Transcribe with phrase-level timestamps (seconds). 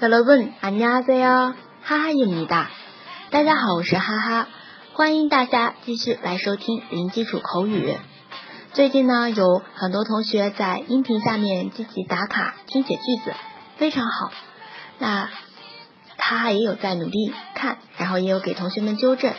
[0.00, 2.66] 여러분안녕하세요哈哈입니다
[3.30, 4.48] 大家好，我是哈哈，
[4.92, 7.96] 欢迎大家继续来收听零基础口语。
[8.72, 13.34] 最近呢，有很多同学在音频下面积极打卡听写句子，
[13.78, 14.30] 非常好。
[14.98, 15.30] 那
[16.18, 19.32] 哈哈也有在努力看，然后也有给同学们纠正。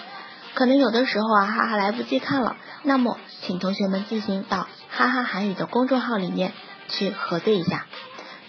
[0.53, 6.51] 可能有的时候啊，哈哈来不及看了，那么请同学们自行到哈哈韩语的公众号里面
[6.87, 7.85] 去核对一下。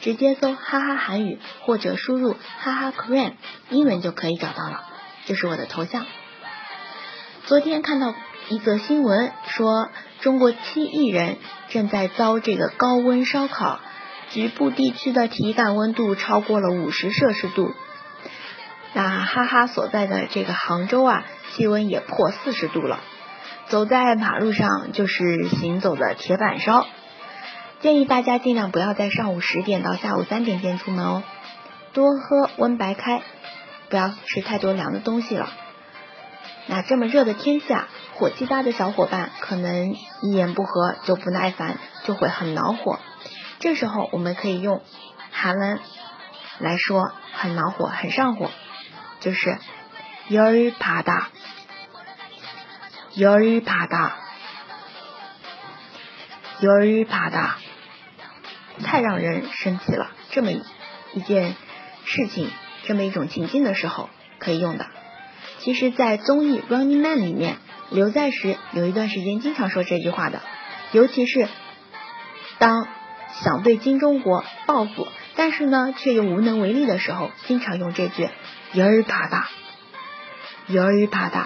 [0.03, 3.35] 直接搜哈哈韩语或者输入哈哈 Korean
[3.69, 4.83] 英文就可以找到了，
[5.25, 6.05] 这是我的头像。
[7.45, 8.13] 昨天看到
[8.49, 9.89] 一则新闻，说
[10.19, 11.37] 中国七亿人
[11.69, 13.79] 正在遭这个高温烧烤，
[14.29, 17.73] 局部地区的体感温度超过了五十摄氏度。
[18.91, 21.23] 那哈哈所在的这个杭州啊，
[21.53, 22.99] 气温也破四十度了，
[23.67, 26.85] 走在马路上就是行走的铁板烧。
[27.82, 31.22] 建议大家尽量不要在上午十点到下午三点间出门哦，
[31.92, 33.22] 多喝温白开，
[33.88, 35.48] 不要吃太多凉的东西了。
[36.66, 42.98] 那这么热的天气啊，火气大的小伙伴可能一言不合就不耐烦，就会很恼火。
[43.60, 44.82] 这时候我们可以用
[45.30, 45.80] 韩文
[46.58, 48.50] 来说很恼火、很上火，
[49.20, 49.56] 就是
[50.28, 51.26] 열받 다，
[53.16, 54.10] 열받 다，
[56.60, 57.50] 열받 다。
[58.81, 60.11] 太让人生气了。
[60.31, 61.55] 这么一件
[62.05, 62.49] 事情，
[62.85, 64.09] 这么一种情境的时候
[64.39, 64.87] 可以用的。
[65.59, 67.57] 其实，在综艺《Running Man》里面，
[67.89, 70.41] 刘在石有一段时间经常说这句话的，
[70.91, 71.47] 尤其是
[72.57, 72.87] 当
[73.41, 78.27] 想对金钟国报复，但是呢却又无能为力的时候，经常用这句
[78.73, 79.45] “油儿啪嗒，
[80.67, 81.45] 油儿啪嗒”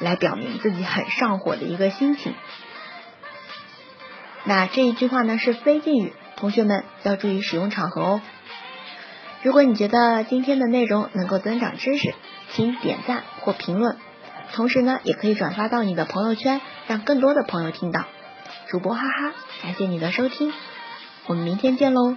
[0.00, 2.34] 来表明自己很上火的一个心情。
[4.44, 8.20] 那这一句话呢是非敬语，同学们要注意使用场合哦。
[9.42, 12.14] 如果你觉得今天的内容能够增长知识，
[12.52, 13.96] 请点赞或评论，
[14.52, 18.04] 同时呢，也可以转发到你的朋友圈，让更多的朋友听到。
[18.68, 20.52] 主播哈哈，感谢你的收听，
[21.26, 22.16] 我们明天见喽。